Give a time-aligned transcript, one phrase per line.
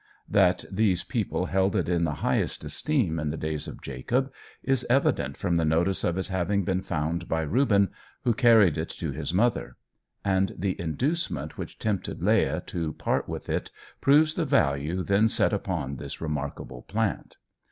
[0.31, 4.83] That these people held it in the highest esteem in the days of Jacob is
[4.89, 7.91] evident from the notice of its having been found by Reuben,
[8.23, 9.75] who carried it to his mother;
[10.25, 13.69] and the inducement which tempted Leah to part with it
[14.01, 17.37] proves the value then set upon this remarkable plant.